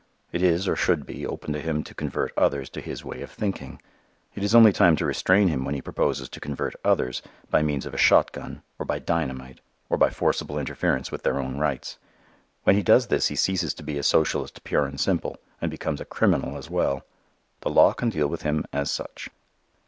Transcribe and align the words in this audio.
It 0.31 0.41
is, 0.41 0.67
or 0.67 0.75
should 0.75 1.05
be, 1.05 1.27
open 1.27 1.53
to 1.53 1.59
him 1.61 1.83
to 1.83 1.93
convert 1.93 2.35
others 2.35 2.71
to 2.71 2.81
his 2.81 3.05
way 3.05 3.21
of 3.21 3.29
thinking. 3.29 3.79
It 4.33 4.43
is 4.43 4.55
only 4.55 4.73
time 4.73 4.95
to 4.95 5.05
restrain 5.05 5.47
him 5.47 5.63
when 5.63 5.75
he 5.75 5.81
proposes 5.83 6.27
to 6.29 6.39
convert 6.39 6.73
others 6.83 7.21
by 7.51 7.61
means 7.61 7.85
of 7.85 7.93
a 7.93 7.99
shotgun 7.99 8.63
or 8.79 8.85
by 8.87 8.97
dynamite, 8.97 9.59
and 9.91 9.99
by 9.99 10.09
forcible 10.09 10.57
interference 10.57 11.11
with 11.11 11.21
their 11.21 11.37
own 11.39 11.59
rights. 11.59 11.99
When 12.63 12.75
he 12.75 12.81
does 12.81 13.09
this 13.09 13.27
he 13.27 13.35
ceases 13.35 13.75
to 13.75 13.83
be 13.83 13.99
a 13.99 14.01
socialist 14.01 14.63
pure 14.63 14.87
and 14.87 14.99
simple 14.99 15.37
and 15.61 15.69
becomes 15.69 16.01
a 16.01 16.05
criminal 16.05 16.57
as 16.57 16.67
well. 16.67 17.05
The 17.59 17.69
law 17.69 17.93
can 17.93 18.09
deal 18.09 18.25
with 18.27 18.41
him 18.41 18.65
as 18.73 18.89
such. 18.89 19.29